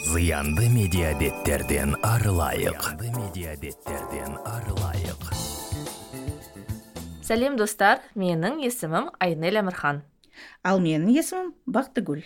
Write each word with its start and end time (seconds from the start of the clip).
зиянды 0.00 0.68
медиабеттерден 0.72 1.92
арылайық. 2.00 2.80
Зиянды 2.80 3.10
медиабеттерден 3.12 4.38
арылайық. 4.48 5.26
Сәлем 7.20 7.58
достар. 7.60 8.00
Менің 8.16 8.62
есімім 8.64 9.10
айнель 9.20 9.60
әмірхан. 9.60 10.00
Ал 10.64 10.80
менің 10.80 11.12
есімім 11.12 11.52
бақтыгүл. 11.68 12.24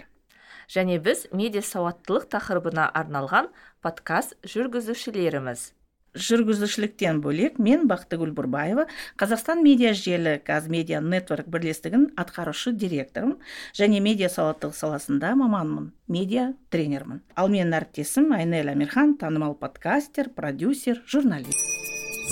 Және 0.71 1.01
біз 1.03 1.27
медиа 1.35 1.65
сауаттылық 1.67 2.31
тақырыбына 2.31 2.87
арналған 2.95 3.51
подкаст 3.83 4.39
жүргізушілеріміз. 4.47 5.73
Жүргізушіліктен 6.15 7.21
бөлек 7.25 7.59
мен 7.59 7.89
бақтыгүл 7.91 8.33
бұрбаева 8.37 8.87
қазақстан 9.21 9.63
медиа 9.67 9.93
желі 9.99 10.37
қазмедиа 10.47 11.03
нетворк 11.03 11.49
бірлестігінің 11.51 12.15
атқарушы 12.21 12.73
директорымын 12.79 13.41
және 13.75 14.01
медиа 14.05 14.31
сауаттылық 14.31 14.79
саласында 14.79 15.35
маманмын 15.39 15.91
медиа 16.09 16.53
тренермін. 16.71 17.23
Ал 17.35 17.51
менің 17.51 17.75
әріптесім 17.81 18.33
айнель 18.37 18.71
амирхан 18.71 19.17
танымал 19.19 19.55
подкастер 19.59 20.31
продюсер 20.31 21.03
журналист. 21.07 21.59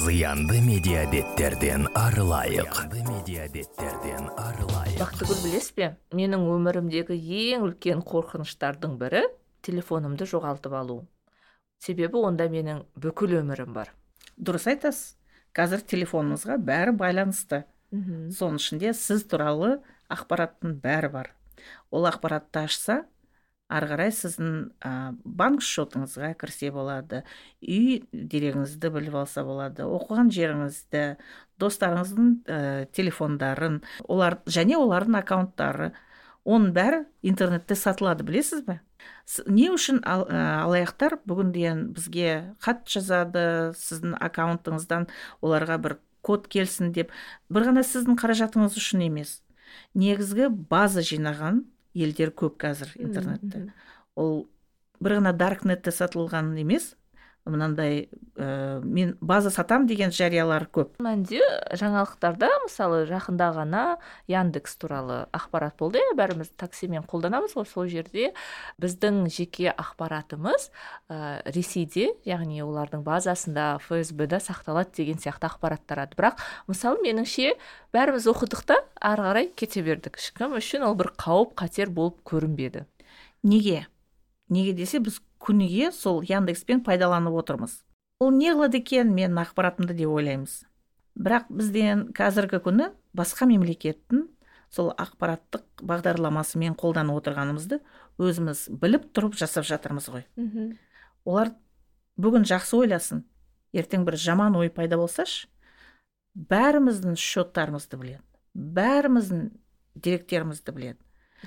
Зиянды 0.02 0.60
медиабеттерден 0.65 1.85
арылайық. 1.95 2.71
Зиянды 2.73 3.02
медиабеттерден 3.10 4.30
арылайық. 4.41 4.99
Бақтыгүл 5.02 5.43
білесіз 5.45 5.74
бе 5.77 5.91
менің 6.16 6.46
өмірімдегі 6.55 7.19
ең 7.52 7.66
үлкен 7.69 8.01
қорқыныштардың 8.07 8.96
бірі 9.02 9.27
телефонымды 9.62 10.27
жоғалтып 10.27 10.74
алу. 10.79 11.02
Себебі 11.83 12.23
онда 12.23 12.47
менің 12.53 12.85
бүкіл 12.95 13.41
өмірім 13.43 13.75
бар. 13.75 13.93
Дұрыс 14.39 14.69
айтасыз. 14.71 15.17
Қазір 15.53 15.83
телефонымызға 15.85 16.57
бәрі 16.63 16.95
байланысты. 16.97 17.65
Мхм 17.93 18.31
соның 18.33 18.61
ішінде 18.63 18.95
сіз 18.97 19.27
туралы 19.29 19.75
ақпараттың 20.13 20.79
бәрі 20.81 21.11
бар. 21.13 21.33
Ол 21.93 22.07
ақпаратты 22.09 22.63
ашса 22.65 23.03
ары 23.73 23.89
қарай 23.89 24.13
сіздің 24.13 24.55
ә, 24.85 24.93
банк 25.25 25.63
счетыңызға 25.65 26.33
кірсе 26.41 26.71
болады 26.75 27.23
үй 27.61 28.03
дерегіңізді 28.13 28.91
біліп 28.93 29.17
алса 29.23 29.45
болады 29.49 29.87
оқыған 29.89 30.33
жеріңізді 30.35 31.05
достарыңыздың 31.63 32.33
ә, 32.45 32.59
телефондарын 32.96 33.80
олар 34.09 34.41
және 34.46 34.77
олардың 34.80 35.21
аккаунттары. 35.23 35.93
Оның 36.45 36.73
бәрі 36.74 37.04
интернетте 37.23 37.76
сатылады 37.79 38.24
білесіз 38.26 38.65
бе 38.66 38.80
не 39.46 39.68
үшін 39.73 40.01
ал, 40.09 40.24
ә, 40.26 40.62
алаяқтар 40.65 41.18
бүгінден 41.29 41.90
бізге 41.96 42.54
хат 42.62 42.84
жазады 42.90 43.73
сіздің 43.79 44.16
аккаунтыңыздан 44.18 45.09
оларға 45.43 45.79
бір 45.82 45.96
код 46.23 46.46
келсін 46.51 46.93
деп. 46.95 47.12
Бір 47.51 47.71
ғана 47.71 47.84
сіздің 47.87 48.18
қаражатыңыз 48.21 48.79
үшін 48.79 49.07
емес. 49.09 49.40
Негізгі 49.99 50.51
база 50.71 51.02
жинаған 51.07 51.65
елдер 51.95 52.32
көп 52.34 52.59
қазір 52.62 52.95
интернетте. 52.99 53.73
ол 54.16 54.49
бір 55.01 55.18
ғана 55.18 55.32
даркнетте 55.37 55.90
сатылған 55.90 56.54
емес 56.60 56.95
мынандай 57.48 58.09
ә, 58.37 58.80
мен 58.85 59.16
база 59.21 59.51
сатам 59.51 59.87
деген 59.90 60.12
жариялар 60.15 60.68
көп. 60.71 60.95
Мәнінде 61.02 61.40
жаңалықтарда 61.79 62.49
мысалы 62.65 63.02
жақында 63.10 63.49
ғана 63.57 63.82
яндекс 64.31 64.76
туралы 64.78 65.25
ақпарат 65.34 65.76
болды 65.81 66.00
иә 66.03 66.15
бәріміз 66.19 66.53
таксимен 66.60 67.06
қолданамыз 67.09 67.56
ғой 67.59 67.66
сол 67.66 67.88
жерде. 67.91 68.32
Біздің 68.82 69.26
жеке 69.32 69.72
ақпаратымыз 69.72 70.69
ә, 71.10 71.43
ресейде 71.50 72.12
яғни 72.28 72.62
олардың 72.62 73.03
базасында 73.06 73.78
фсб 73.82 74.27
да 74.31 74.38
сақталады 74.43 74.94
деген 75.03 75.19
сияқты 75.22 75.50
ақпарат 75.50 75.82
тарады 75.87 76.19
бірақ 76.19 76.43
мысалы 76.71 77.03
меніңше 77.03 77.56
бәріміз 77.94 78.28
оқыдық 78.31 78.66
та 78.71 78.82
ары 79.00 79.27
қарай 79.27 79.50
кете 79.56 79.82
бердік. 79.82 80.21
Ешкім 80.22 80.54
үшін 80.60 80.87
ол 80.87 80.94
бір 80.94 81.10
қауіп 81.19 81.56
қатер 81.59 81.91
болып 81.91 82.22
көрінбеді. 82.22 82.87
Неге? 83.43 83.87
Неге 84.53 84.75
десе 84.77 85.00
біз 85.03 85.21
күніге 85.43 85.91
сол 85.97 86.22
яндекспен 86.28 86.83
пайдаланып 86.84 87.34
отырмыз. 87.43 87.81
Ол 88.21 88.31
не 88.37 88.53
қылады 88.53 88.78
екен 88.83 89.11
менің 89.15 89.41
ақпаратымды 89.43 89.97
деп 89.99 90.12
ойлаймыз. 90.12 90.62
Бірақ 91.19 91.49
бізден 91.50 92.06
қазіргі 92.17 92.62
күні 92.65 92.91
басқа 93.17 93.49
мемлекеттің 93.51 94.27
сол 94.73 94.93
ақпараттық 94.97 95.85
бағдарламасымен 95.85 96.77
қолданып 96.81 97.19
отырғанымызды 97.21 97.81
өзіміз 98.23 98.69
біліп 98.81 99.11
тұрып 99.12 99.37
жасап 99.37 99.67
жатырмыз 99.69 100.09
ғой. 100.12 100.27
Олар 101.25 101.53
бүгін 102.17 102.47
жақсы 102.49 102.79
ойласын. 102.79 103.25
Ертең 103.73 104.05
бір 104.05 104.17
жаман 104.21 104.57
ой 104.57 104.71
пайда 104.71 104.97
болсашы 105.01 105.49
бәріміздің 106.37 107.17
счеттарымызды 107.21 107.99
біледі 108.01 108.23
бәріміздің 108.55 109.49
деректерімізді 109.95 110.75
біледі. 110.77 110.99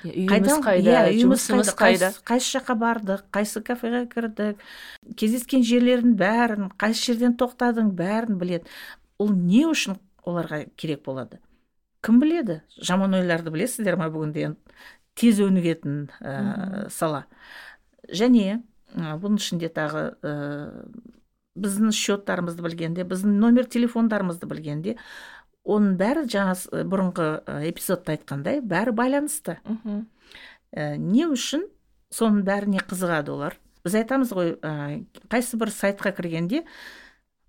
Үйіміз 0.04 0.60
қайда? 0.66 0.92
иә, 0.92 1.02
үйіміз 1.14 1.46
жұмысымыз 1.46 1.72
қайда? 1.80 2.12
Қайсы, 2.28 2.58
жаққа 2.58 2.76
бардық? 2.82 3.24
Қайсы 3.34 3.62
кафеге 3.66 4.04
кірдік? 4.12 4.62
Кездескен 5.16 5.64
жерлердің 5.66 6.16
бәрін 6.20 6.70
қайсы 6.76 7.12
жерден 7.12 7.38
тоқтадың 7.40 7.94
бәрін 7.96 8.40
біледі. 8.42 8.68
Ол 9.22 9.32
не 9.32 9.64
үшін 9.70 10.00
оларға 10.28 10.66
керек 10.76 11.06
болады? 11.06 11.40
Кім 12.06 12.20
біледі? 12.22 12.62
Жаман 12.78 13.16
ойларды 13.18 13.54
білесіздер 13.54 13.98
ма 13.98 14.12
бүгінде 14.14 14.54
тез 15.16 15.40
өнігетін 15.42 16.10
ә, 16.20 16.90
сала. 16.92 17.26
Және 18.12 18.60
ә, 18.94 19.16
бұның 19.22 19.40
ішінде 19.40 19.72
тағы 19.74 20.10
ә, 20.20 20.36
біздің 21.56 21.94
счеттарымызды 21.96 22.66
білгенде 22.66 23.06
біздің 23.08 23.40
номер 23.40 23.70
телефондарымызды 23.72 24.48
білгенде 24.52 24.98
оның 25.66 25.96
бәрі 26.00 26.26
жаңа 26.30 26.84
бұрынғы 26.90 27.30
эпизодта 27.70 28.16
айтқандай 28.16 28.62
бәрі 28.62 28.94
байланысты. 28.96 29.58
Мхм 29.66 30.06
ә, 30.76 30.96
не 30.98 31.26
үшін 31.28 31.66
соның 32.14 32.44
бәріне 32.48 32.84
қызығады 32.86 33.34
олар? 33.34 33.58
Біз 33.86 33.98
айтамыз 34.02 34.34
ғой 34.36 34.56
ә, 34.62 35.02
қайсы 35.32 35.58
бір 35.62 35.72
сайтқа 35.74 36.14
кіргенде 36.18 36.64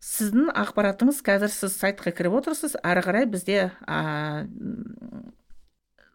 сіздің 0.05 0.53
ақпаратыңыз 0.53 1.23
қазір 1.27 1.53
сіз 1.53 1.77
сайтқа 1.81 2.13
кіріп 2.15 2.41
отырсыз 2.41 2.77
ары 2.85 3.03
қарай 3.05 3.27
бізде 3.31 3.71
ә, 3.89 4.47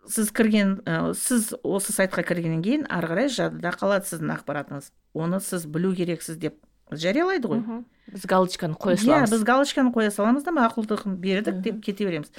сіз 0.07 0.31
кірген 0.35 0.78
ә, 0.85 1.13
сіз 1.18 1.51
осы 1.63 1.94
сайтқа 1.95 2.23
кіргеннен 2.28 2.63
кейін 2.66 2.85
ары 2.89 3.12
қарай 3.12 3.31
жадыда 3.33 3.73
қалады 3.78 4.09
сіздің 4.09 4.35
ақпаратыңыз. 4.38 4.91
Оны 5.18 5.41
сіз 5.44 5.66
білу 5.68 5.94
керексіз 5.97 6.38
деп 6.39 6.62
жариялайды 6.91 7.47
ғой. 7.47 7.62
Біз 8.12 8.25
галочканы 8.28 8.75
қоя 8.75 8.97
иә 8.97 9.03
саламыз. 9.06 9.31
біз 9.31 9.44
галочканы 9.47 9.91
қоя 9.96 10.12
саламыз 10.12 10.44
да 10.44 10.52
мақұлдығын 10.52 11.16
бердік 11.22 11.62
деп 11.63 11.81
кете 11.84 12.06
береміз. 12.06 12.31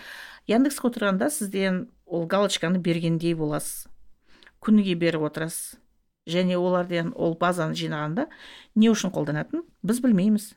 Яндекске 0.47 0.89
отырғанда 0.89 1.31
сізден 1.31 1.89
ол 2.07 2.27
галочканы 2.27 2.79
бергендей 2.79 3.35
боласыз. 3.35 3.87
Күніге 4.61 4.95
беріп 4.95 5.25
отырасыз. 5.31 5.79
Және 6.29 6.57
олардан 6.57 7.13
ол 7.17 7.35
базаны 7.35 7.75
жинағанда 7.75 8.29
не 8.75 8.91
үшін 8.93 9.11
қолданатынын 9.11 9.65
біз 9.83 10.03
білмейміз. 10.05 10.53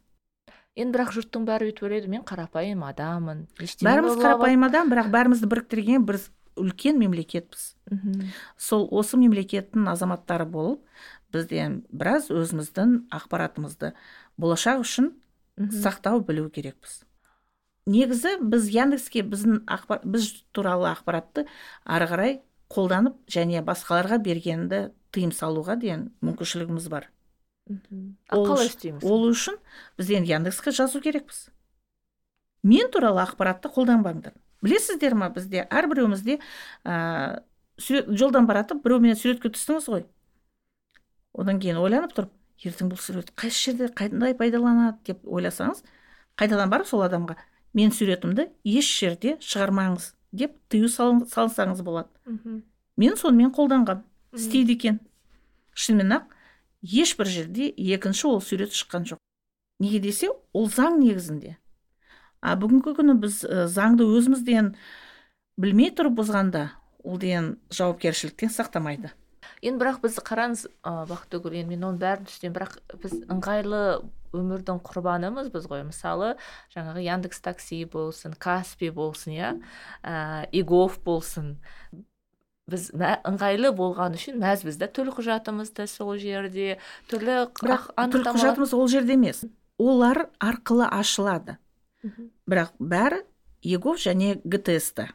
Енді 0.75 0.97
бірақ 0.97 1.13
жұрттың 1.16 1.45
бәрі 1.47 1.72
өйтіп 1.72 1.88
ойлайды 1.88 2.11
мен 2.11 2.22
қарапайым 2.28 2.84
адаммын 2.84 3.45
бәріміз 3.57 4.17
қарапайым 4.19 4.66
адам 4.67 4.91
бірақ 4.91 5.07
бәрімізді 5.13 5.47
біріктірген 5.47 6.03
біз 6.05 6.28
үлкен 6.55 6.99
мемлекетпіз. 6.99 7.75
Мгм. 7.91 8.31
сол 8.57 8.88
осы 8.91 9.17
мемлекеттің 9.17 9.89
азаматтары 9.91 10.45
болып 10.45 10.81
бізден 11.33 11.83
біраз 11.89 12.29
өзіміздің 12.33 13.07
ақпаратымызды 13.13 13.93
болашақ 14.38 14.81
үшін 14.85 15.11
сақтау 15.57 16.23
білу 16.25 16.49
керекпіз. 16.49 17.03
Негізі 17.85 18.38
біз 18.41 18.69
яндекске 18.73 19.21
біздің 19.21 19.66
ақпар, 19.69 20.01
біз 20.03 20.31
туралы 20.51 20.89
ақпаратты 20.89 21.45
ары 21.85 22.07
қарай 22.09 22.39
қолданып 22.73 23.19
және 23.29 23.61
басқаларға 23.61 24.17
бергенді 24.25 24.87
тыйым 25.13 25.31
салуға 25.31 25.77
деген 25.79 26.09
мүмкіншілігіміз 26.25 26.89
бар. 26.89 27.11
Қалай 28.29 28.67
істейміз? 28.69 29.05
ол 29.05 29.29
үшін 29.29 29.59
біз 29.97 30.09
енді 30.17 30.33
яндекске 30.33 30.72
жазу 30.72 31.01
керекпіз. 31.01 31.49
Мен 32.66 32.89
туралы 32.89 33.22
ақпаратты 33.22 33.69
қолданбаңдар. 33.69 34.33
Білесіздер 34.65 35.15
ма 35.15 35.29
бізде? 35.29 35.63
Әрбіреуімізде 35.69 36.39
ә, 36.83 37.43
сурет, 37.77 38.09
жолдан 38.17 38.47
баратып 38.49 38.81
біреумен 38.83 39.15
суретке 39.15 39.49
түстіңіз 39.53 39.87
ғой. 39.93 40.05
Одан 41.35 41.59
кейін 41.59 41.77
ойланып 41.81 42.13
тұрып 42.15 42.31
ертең 42.66 42.90
бұл 42.93 42.99
сурет 43.01 43.31
қайсы 43.37 43.69
жерде 43.72 43.90
қандай 43.93 44.35
пайдаланады 44.40 44.97
деп 45.09 45.25
ойласаңыз 45.28 45.81
қайтадан 46.40 46.72
барып 46.72 46.87
сол 46.87 47.03
адамға 47.05 47.35
мен 47.75 47.91
суретімді 47.91 48.47
еш 48.63 48.87
жерде 49.01 49.35
шығармаңыз 49.43 50.13
деп 50.35 50.55
тыю 50.72 50.87
сал- 50.90 51.25
салсаңыз 51.28 51.84
болады. 51.84 52.07
Мгм. 52.25 52.61
мен 52.97 53.16
сонымен 53.19 53.51
қолданғам 53.51 54.03
Мгм. 54.31 54.40
істейді 54.40 54.72
екен. 54.73 54.99
Шынымен 55.75 56.16
ақ 56.16 56.23
ешбір 56.81 57.25
жерде 57.28 57.67
екінші 57.78 58.28
ол 58.28 58.41
сурет 58.41 58.72
шыққан 58.72 59.03
жоқ. 59.11 59.17
Неге 59.79 59.99
десе 59.99 60.29
ол 60.53 60.69
заң 60.69 60.99
негізінде. 61.03 61.57
А 62.45 62.55
бүгінгі 62.61 62.93
күні 62.99 63.17
біз 63.23 63.41
ә, 63.43 63.65
заңды 63.71 64.05
өзімізден 64.05 64.75
білмей 65.57 65.91
тұрып 65.97 66.19
бұзғанда 66.21 66.67
ол 67.05 67.21
деген 67.21 67.55
жауапкершіліктен 67.73 68.53
сақтамайды. 68.53 69.13
Енді 69.65 69.81
бірақ 69.81 70.01
біз 70.03 70.17
қараңыз 70.25 70.65
ә, 70.85 71.05
бақтыгүл 71.09 71.55
енді 71.57 71.75
мен 71.75 71.87
оның 71.89 71.99
бәрін 72.01 72.27
түсінемін. 72.29 72.55
Бірақ 72.57 72.75
біз 73.01 73.13
ыңғайлы 73.33 73.81
өмірдің 74.35 74.81
құрбанымызбыз 74.85 75.67
ғой. 75.71 75.85
Мысалы 75.87 76.33
жаңағы 76.75 77.05
яндекс 77.05 77.41
такси 77.45 77.83
болсын 77.89 78.35
каспи 78.37 78.91
болсын 78.93 79.33
иә 79.35 79.53
ә, 80.03 80.45
игов 80.51 80.99
болсын. 81.05 81.55
Біз 82.69 82.89
ыңғайлы 82.93 83.71
болған 83.77 84.17
үшін 84.17 84.39
мәзбіз 84.41 84.79
да 84.81 84.89
төлқұжатымыз 84.89 85.71
да 85.77 85.85
сол 85.89 86.15
жерде 86.21 86.79
түрлі 87.11 87.45
бірақ 87.61 87.91
төлқұжатымыз 87.95 88.73
ол 88.75 88.89
жерде 88.91 89.17
емес. 89.17 89.45
Олар 89.77 90.27
арқылы 90.39 90.89
ашылады. 90.89 91.59
Бірақ 92.49 92.73
бәрі 92.79 93.23
егов 93.65 93.97
және 94.01 94.39
гтс 94.43 94.93
та 94.93 95.09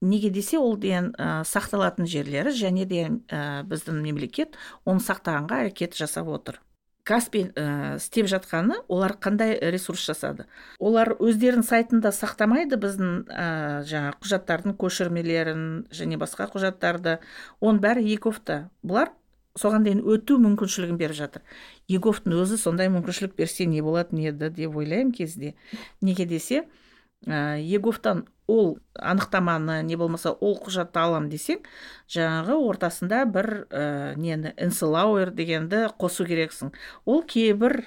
неге 0.00 0.30
десе 0.30 0.58
ол 0.58 0.76
деген 0.76 1.12
ә, 1.18 1.42
сақталатын 1.46 2.06
жерлері 2.06 2.52
және 2.54 2.86
де 2.86 3.02
ә, 3.28 3.64
біздің 3.66 4.00
мемлекет 4.02 4.56
оны 4.86 5.02
сақтағанға 5.02 5.64
әрекет 5.64 5.96
жасап 5.98 6.28
отыр. 6.30 6.60
Каспи 7.08 7.48
ә, 7.56 7.96
істеп 7.96 8.28
жатқаны 8.30 8.82
олар 8.86 9.16
қандай 9.18 9.56
ресурс 9.72 10.04
жасады? 10.06 10.46
Олар 10.78 11.14
өздерінің 11.18 11.66
сайтында 11.66 12.12
сақтамайды 12.14 12.78
біздің 12.78 13.14
ә, 13.26 13.48
жаңа 13.88 14.14
құжаттардың 14.22 14.76
көшірмелерін 14.78 15.64
және 15.90 16.20
басқа 16.20 16.50
құжаттарды. 16.52 17.18
Оның 17.60 17.82
бәрі 17.82 18.06
ековта 18.12 18.68
бұлар 18.84 19.14
соған 19.58 19.86
дейін 19.86 20.02
өту 20.06 20.38
мүмкіншілігін 20.42 20.98
беріп 21.00 21.18
жатыр. 21.18 21.42
Еговтың 21.90 22.36
өзі 22.38 22.58
сондай 22.60 22.90
мүмкіншілік 22.94 23.36
берсе 23.38 23.66
не 23.66 23.82
болатын 23.82 24.22
еді 24.22 24.50
деп 24.54 24.76
ойлаймын 24.76 25.12
кезде. 25.12 25.54
Неге 26.00 26.26
десе 26.26 26.64
ә, 27.26 27.58
еговтан 27.58 28.26
ол 28.46 28.78
анықтаманы 28.94 29.82
не 29.82 29.96
болмаса 29.96 30.32
ол 30.32 30.56
құжатты 30.56 31.02
алам 31.02 31.28
десең 31.28 31.60
жаңағы 32.08 32.56
ортасында 32.70 33.24
бір 33.28 33.50
ә, 33.68 34.14
нені 34.16 34.54
энселауэр 34.56 35.34
дегенді 35.36 35.88
қосу 36.00 36.24
керексің. 36.28 36.72
Ол 37.04 37.22
кейбір 37.22 37.82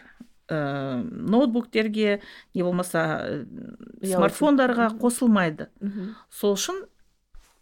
ә, 0.52 1.02
ноутбуктерге 1.02 2.22
не 2.54 2.64
болмаса 2.64 3.06
ә, 3.24 3.46
смартфондарға 4.04 4.92
қосылмайды. 5.02 5.72
Сол 6.30 6.60
үшін 6.60 6.86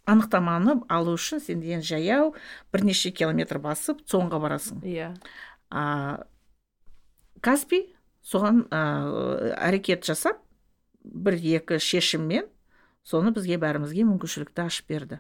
анықтаманы 0.10 0.80
алу 0.90 1.16
үшін 1.18 1.42
сен 1.44 1.62
деген 1.62 1.82
жаяу 1.86 2.34
бірнеше 2.74 3.12
километр 3.16 3.60
басып 3.62 4.02
соңға 4.10 4.42
барасың. 4.42 4.82
Иә. 4.84 5.14
А 5.70 6.26
каспи 7.42 7.86
соған 8.26 8.66
ә, 8.70 9.56
әрекет 9.70 10.06
жасап 10.08 10.42
бір 11.04 11.38
екі 11.40 11.80
шешіммен 11.80 12.50
соны 13.08 13.32
бізге 13.34 13.58
бәрімізге 13.62 14.04
мүмкіншілікті 14.10 14.66
ашып 14.66 14.90
берді. 14.92 15.20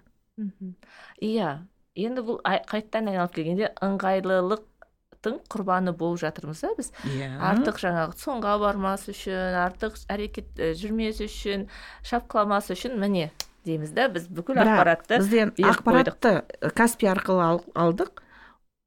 Иә. 1.22 1.60
Енді 2.00 2.22
бұл 2.24 2.38
ай- 2.48 2.62
қайтадан 2.70 3.10
айналып 3.12 3.34
келгенде 3.36 3.72
ыңғайлылықтың 3.84 5.40
құрбаны 5.52 5.92
болып 5.98 6.22
жатырмыз 6.22 6.62
да 6.64 6.70
біз. 6.78 6.92
Иә. 7.10 7.32
Артық 7.44 7.80
жаңағы 7.82 8.16
соңға 8.22 8.54
бармас 8.62 9.08
үшін 9.12 9.58
артық 9.66 9.98
әрекет 10.08 10.62
жүрмес 10.80 11.20
үшін 11.26 11.68
шапқыламас 12.08 12.70
үшін 12.76 13.00
міне 13.02 13.32
дейміз 13.70 13.94
да. 13.96 14.10
Біз 14.12 14.28
бүкіл 14.28 14.60
ақпаратты 14.66 15.22
беріп 15.30 15.60
ақпаратты 15.72 16.72
каспи 16.76 17.10
арқылы 17.12 17.46
ал- 17.46 17.66
алдық. 17.78 18.24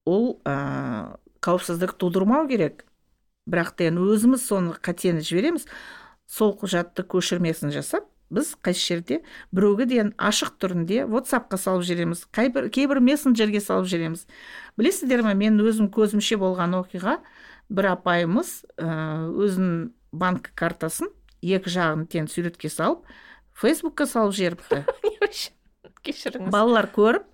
Ол 0.04 0.40
ә, 0.44 1.16
қауіпсіздік 1.40 1.94
тудырмау 1.96 2.48
керек. 2.50 2.84
Бірақ 3.46 3.74
та 3.78 3.90
енді 3.90 4.02
өзіміз 4.12 4.42
соны 4.46 4.74
қатені 4.78 5.22
жібереміз. 5.22 5.66
Сол 6.26 6.56
құжатты 6.58 7.06
көшірмесін 7.06 7.70
жасап 7.74 8.06
біз 8.32 8.54
қайсы 8.64 8.80
жерде 8.88 9.18
біреуге 9.52 9.84
дейін 9.90 10.12
ашық 10.16 10.54
түрінде 10.62 11.04
ватсапқа 11.10 11.58
салып 11.60 11.84
жібереміз 11.84 12.24
кейбір, 12.32 12.70
кейбір 12.72 13.00
мессенджерге 13.04 13.60
салып 13.60 13.90
жібереміз 13.92 14.24
білесіздер 14.80 15.22
ме 15.26 15.34
мен 15.36 15.60
өзім 15.60 15.90
көзімше 15.92 16.38
болған 16.40 16.78
оқиға 16.80 17.18
бір 17.68 17.90
апайымыз 17.92 18.54
өзінің 18.80 19.90
банк 20.16 20.48
картасын 20.56 21.12
екі 21.42 21.72
жағын 21.76 22.06
тең 22.08 22.30
суретке 22.32 22.72
салып 22.72 23.04
фейсбукқа 23.62 24.06
салып 24.10 24.34
жіберіпті 24.36 24.82
кешіріңіз. 26.06 26.50
Балалар 26.52 26.88
көріп 26.92 27.26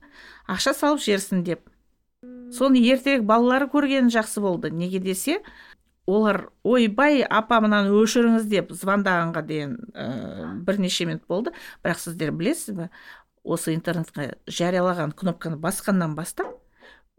ақша 0.48 0.74
салып 0.76 1.02
жіберсін 1.04 1.42
деп. 1.46 1.64
Соны 2.52 2.80
ертерек 2.80 3.24
балалары 3.28 3.68
көргені 3.72 4.12
жақсы 4.12 4.42
болды. 4.44 4.70
Неге 4.70 5.00
десе 5.00 5.40
олар 6.08 6.48
ойбай 6.64 7.22
апа 7.22 7.60
мынаны 7.64 7.92
өшіріңіз 8.00 8.48
деп 8.48 8.72
звондағанға 8.72 9.42
дейін 9.48 9.74
ә, 9.92 10.06
бірнеше 10.64 11.08
минут 11.08 11.26
болды. 11.28 11.52
Бірақ 11.84 12.00
сіздер 12.04 12.32
білесіз 12.32 12.76
бе 12.76 12.88
осы 13.44 13.74
интернетке 13.76 14.34
жариялаған 14.48 15.12
кнопканы 15.16 15.60
басқаннан 15.60 16.16
бастап 16.16 16.57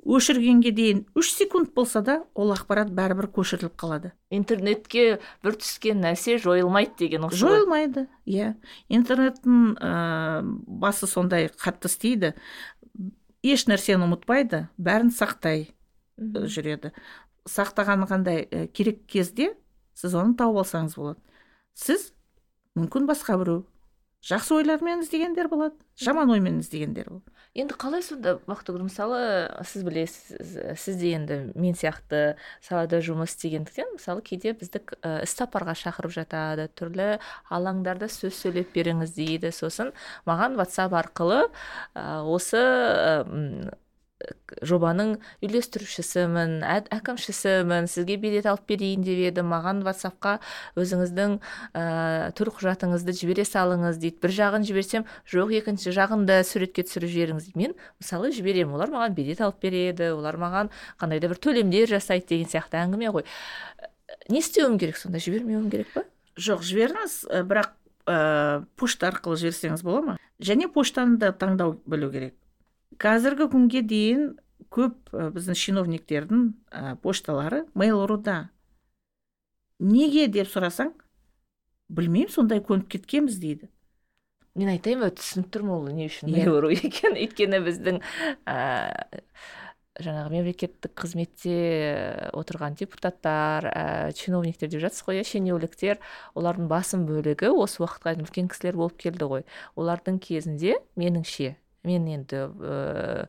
өшіргенге 0.06 0.72
дейін 0.76 1.02
үш 1.18 1.32
секунд 1.36 1.74
болса 1.76 2.02
да 2.06 2.16
ол 2.34 2.54
ақпарат 2.54 2.92
бәрібір 2.96 3.28
көшіріліп 3.36 3.76
қалады. 3.80 4.12
Интернетке 4.32 5.20
бір 5.44 5.58
түскен 5.60 6.00
нәрсе 6.04 6.38
жойылмайды 6.40 6.96
деген 7.04 7.28
осы 7.28 7.42
жойылмайды 7.44 8.08
иә. 8.26 8.54
Интернеттің 8.90 9.76
ә, 9.80 10.42
басы 10.44 11.08
сондай 11.08 11.50
қатты 11.52 11.92
істейді. 11.92 12.34
Еш 13.44 13.66
нәрсені 13.68 14.08
ұмытпайды 14.08 14.68
бәрін 14.78 15.12
сақтай 15.16 15.70
Мгм. 16.20 16.48
жүреді. 16.52 16.92
Сақтағаны 17.48 18.08
қандай 18.10 18.46
ә, 18.48 18.68
керек 18.68 19.06
кезде 19.08 19.54
сіз 19.96 20.16
оны 20.16 20.36
тауып 20.36 20.64
алсаңыз 20.64 20.96
болады. 20.96 21.20
Сіз 21.74 22.12
мүмкін 22.76 23.08
басқа 23.08 23.38
біреу 23.40 23.66
жақсы 24.26 24.56
ойлармен 24.60 25.04
іздегендер 25.04 25.48
болады 25.48 25.76
жаман 26.00 26.32
оймен 26.32 26.60
іздегендер 26.60 27.08
болады. 27.10 27.32
Енді 27.58 27.76
қалай 27.80 28.04
сонда 28.06 28.36
бақтыгүл 28.48 28.86
мысалы 28.86 29.20
сіз 29.66 29.84
білесіз 29.88 30.52
сіз 30.78 31.00
де 31.00 31.14
енді 31.18 31.38
мен 31.56 31.76
сияқты 31.76 32.36
салада 32.62 33.00
жұмыс 33.04 33.34
істегендіктен 33.34 33.96
мысалы 33.96 34.22
кейде 34.22 34.54
бізді 34.54 34.84
ә, 35.02 35.24
іс 35.26 35.34
сапарға 35.40 35.74
шақырып 35.80 36.14
жатады 36.14 36.70
түрлі 36.78 37.18
алаңдарда 37.50 38.12
сөз 38.12 38.38
сөйлеп 38.44 38.76
беріңіз 38.76 39.16
дейді 39.18 39.54
сосын 39.56 39.94
маған 40.30 40.60
ватсап 40.60 40.94
арқылы 41.00 41.48
ә, 41.96 42.22
осы 42.28 42.60
ә, 42.62 43.74
жобаның 44.66 45.14
үйлестірушісімін 45.46 46.60
әкімшісімін 46.68 47.88
сізге 47.88 48.18
билет 48.20 48.48
алып 48.50 48.66
берейін 48.68 49.06
деп 49.06 49.22
едім 49.30 49.48
маған 49.54 49.80
ватсапқа 49.86 50.38
өзіңіздің 50.80 51.38
ә, 51.40 52.32
төлқұжатыңызды 52.36 53.16
жібере 53.16 53.46
салыңыз 53.48 54.02
дейді. 54.02 54.20
бір 54.20 54.36
жағын 54.36 54.68
жіберсем 54.68 55.08
жоқ 55.24 55.54
екінші 55.62 55.96
жағын 55.96 56.26
да 56.28 56.42
суретке 56.44 56.84
түсіріп 56.84 57.14
жіберіңіз 57.16 57.48
дейді. 57.48 57.60
мен 57.60 57.76
мысалы 58.02 58.34
жіберемін 58.36 58.76
олар 58.76 58.92
маған 58.92 59.16
билет 59.16 59.40
алып 59.40 59.62
береді 59.64 60.12
олар 60.12 60.36
маған 60.36 60.72
қандай 61.00 61.24
да 61.24 61.32
бір 61.32 61.40
төлемдер 61.40 61.88
жасайды 61.88 62.28
деген 62.36 62.52
сияқты 62.52 62.84
әңгіме 62.84 63.14
ғой. 63.16 63.24
Не 64.28 64.44
істеуім 64.44 64.78
керек? 64.80 64.98
Сонда 64.98 65.20
жібермеуім 65.24 65.70
керек 65.72 65.94
па? 65.94 66.04
Жоқ 66.36 66.66
жіберіңіз 66.68 67.22
бірақ 67.48 67.72
ә, 68.04 68.66
почта 68.76 69.14
арқылы 69.14 69.40
жіберсеңіз 69.40 69.84
бола 69.86 70.02
ма? 70.02 70.20
Және 70.40 70.68
поштаны 70.68 71.18
да 71.22 71.32
таңдау 71.32 71.80
білу 71.86 72.12
керек. 72.12 72.36
Қазіргі 72.98 73.50
күнге 73.54 73.84
дейін 73.86 74.32
көп 74.74 75.12
ә, 75.14 75.30
біздің 75.34 75.58
чиновниктердің 75.58 76.46
ә, 76.74 76.96
пошталары 77.04 77.66
mail.ru-да 77.78 78.50
неге 79.80 80.28
деп 80.28 80.50
сұрасаң 80.52 80.94
білмеймін 81.90 82.34
сондай 82.34 82.62
көніп 82.62 82.90
кеткенбіз 82.94 83.40
дейді. 83.42 83.70
Мен 84.58 84.74
айтайын 84.74 85.02
ба 85.06 85.10
түсініп 85.16 85.50
тұрмын 85.54 85.76
ол 85.78 85.88
не 85.94 86.10
үшін 86.10 86.30
Иә. 86.30 86.44
Mail.ru 86.44 86.74
екенін. 86.74 87.18
Өйткені 87.24 87.62
біздің 87.64 88.02
ә, 88.50 88.58
жаңағы 90.04 90.34
мемлекеттік 90.34 90.94
қызметте 91.00 91.56
отырған 92.36 92.76
депутаттар 92.80 93.70
ә, 93.70 93.86
чиновниктер 94.18 94.72
деп 94.74 94.84
жатсыз 94.84 95.06
ғой 95.08 95.22
иә 95.22 95.30
шенеуніктер 95.30 96.02
олардың 96.36 96.70
басым 96.72 97.08
бөлігі 97.08 97.54
осы 97.56 97.84
уақытқа 97.84 98.16
дейін 98.18 98.28
үлкен 98.28 98.52
кісілер 98.52 98.80
болып 98.80 99.00
келді 99.00 99.32
ғой. 99.32 99.48
Олардың 99.80 100.20
кезінде 100.24 100.78
меніңше 101.00 101.56
мен 101.88 102.08
енді 102.08 102.48
ә, 102.60 103.28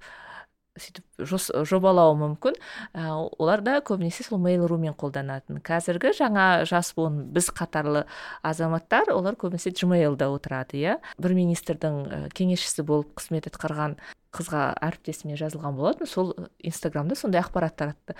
сөйтіп 0.80 1.24
жобалауым 1.68 2.22
мүмкін. 2.24 2.56
Ә, 2.94 3.10
олар 3.38 3.62
да 3.64 3.78
көбінесе 3.84 4.24
сол 4.26 4.40
mail.ru-мен 4.42 4.94
қолданатын. 4.98 5.60
Қазіргі 5.66 6.14
жаңа 6.16 6.64
жас 6.68 6.92
буын 6.96 7.24
біз 7.34 7.50
қатарлы 7.56 8.06
азаматтар 8.46 9.12
олар 9.14 9.36
көбінесе 9.40 9.74
gmail-да 9.74 10.30
отырады 10.32 10.80
иә. 10.80 10.96
Бір 11.18 11.36
министрдің 11.36 12.30
кеңесшісі 12.36 12.86
болып 12.86 13.12
қызмет 13.20 13.50
атқарған 13.50 13.98
қызға 14.30 14.70
әріптесіме 14.78 15.36
жазылған 15.40 15.76
болатын. 15.76 16.06
Сол 16.06 16.34
инстаграмда 16.62 17.18
сондай 17.18 17.42
ақпарат 17.42 17.76
таратты. 17.76 18.14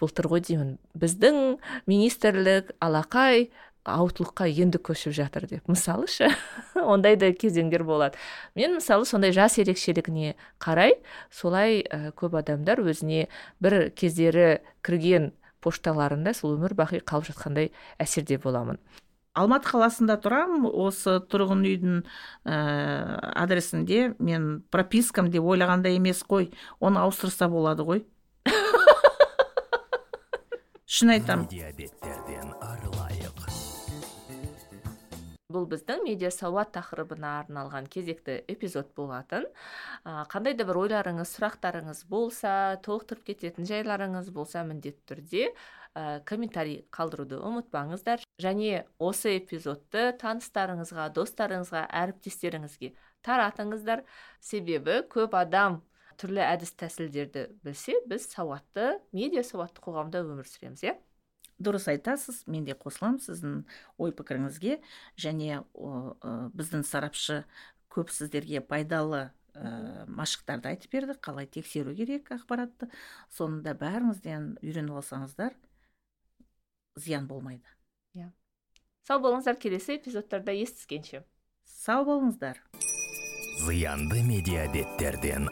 Былтыр 0.00 0.30
ғой 0.30 0.44
деймін. 0.46 0.76
Біздің 0.94 1.58
министрлік 1.90 2.70
алақай 2.78 3.50
аутлыққа 3.86 4.48
енді 4.50 4.80
көшіп 4.82 5.14
жатыр 5.16 5.46
деп. 5.50 5.68
Мысалы 5.70 6.08
ше 6.10 6.30
ондай 6.74 7.16
да 7.16 7.30
кезеңдер 7.32 7.84
болады. 7.86 8.18
Мен 8.54 8.76
мысалы 8.80 9.06
сондай 9.06 9.32
жас 9.32 9.58
ерекшелігіне 9.62 10.34
қарай 10.62 10.98
солай 11.30 11.82
ә, 11.82 12.12
көп 12.12 12.38
адамдар 12.42 12.82
өзіне 12.82 13.26
бір 13.62 13.90
кездері 13.94 14.60
кірген 14.86 15.32
пошталарында 15.64 16.34
сол 16.36 16.58
өмір 16.58 16.76
бақи 16.78 17.02
қалып 17.06 17.30
жатқандай 17.32 17.72
әсерде 18.02 18.38
боламын. 18.42 18.78
Алматы 19.36 19.68
қаласында 19.68 20.16
тұрамын. 20.24 20.64
Осы 20.64 21.18
тұрғын 21.28 21.64
үйдің 21.68 21.96
ә, 22.48 22.56
адресінде 23.36 24.14
мен 24.18 24.62
пропискам 24.72 25.28
деп 25.32 25.44
ойлағанда 25.44 25.92
емес 25.92 26.22
қой. 26.24 26.48
Оны 26.80 27.02
ауыстырса 27.04 27.48
болады 27.52 27.84
ғой. 27.84 28.06
Шын 30.86 31.18
айтамын. 31.18 31.44
Бұл 35.56 35.64
біздің 35.70 36.04
медиа 36.04 36.28
сауат 36.34 36.74
тақырыбына 36.76 37.32
арналған 37.40 37.88
кезекті 37.88 38.42
эпизод 38.52 38.92
болатын. 38.96 39.46
Қандай 40.04 40.56
да 40.58 40.66
бір 40.68 40.82
ойларыңыз 40.82 41.32
сұрақтарыңыз 41.38 42.04
болса 42.12 42.76
толықтырып 42.84 43.24
кететін 43.32 43.68
жайларыңыз 43.68 44.28
болса 44.36 44.62
міндетті 44.68 45.14
түрде 45.14 45.48
ә, 45.96 46.20
комментарий 46.28 46.84
қалдыруды 46.92 47.40
ұмытпаңыздар. 47.40 48.22
Және 48.42 48.84
осы 49.00 49.38
эпизодты 49.40 50.10
таныстарыңызға 50.20 51.08
достарыңызға 51.16 51.86
әріптестеріңізге 52.04 52.92
таратыңыздар. 53.24 54.04
Себебі 54.44 55.00
көп 55.08 55.38
адам 55.40 55.80
түрлі 56.20 56.44
әдіс 56.44 56.76
тәсілдерді 56.80 57.48
білсе 57.64 57.96
біз 58.08 58.28
сауатты 58.30 58.96
медиа 59.16 59.44
сауатты 59.44 59.84
қоғамда 59.84 60.24
өмір 60.24 60.48
сүреміз 60.48 60.84
иә? 60.84 60.96
Дұрыс 61.62 61.88
айтасыз 61.90 62.44
мен 62.50 62.66
де 62.66 62.76
қосыламын 62.76 63.20
сіздің 63.24 63.62
ой 64.02 64.12
пікіріңізге. 64.16 64.80
Және 65.20 65.62
біздің 65.72 66.84
сарапшы 66.86 67.44
көп 67.92 68.12
сіздерге 68.12 68.60
пайдалы 68.60 69.30
ә, 69.54 70.04
машықтарды 70.08 70.72
айтып 70.74 70.92
берді 70.92 71.16
қалай 71.20 71.48
тексеру 71.48 71.94
керек 71.96 72.32
ақпаратты. 72.34 72.90
Соны 73.32 73.62
бәріңізден 73.64 74.56
үйреніп 74.62 75.00
алсаңыздар 75.00 75.56
зиян 76.96 77.26
болмайды. 77.28 77.64
Иә. 78.16 78.30
Сау 79.06 79.20
болыңыздар 79.24 79.58
келесі 79.60 79.96
эпизодтарда 80.00 80.54
естіскенше. 80.56 81.24
Сау 81.64 82.04
болыңыздар. 82.08 82.60
Зиянды 83.66 84.22
медиа 84.26 84.66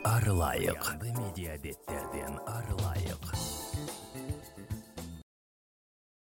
арылайық. 0.04 0.84
Зиянды 0.84 1.12
медиа 1.20 1.56
арылайық. 2.58 3.43